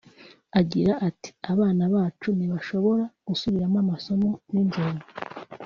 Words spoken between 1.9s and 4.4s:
bacu ntibashobora gusubiramo amasomo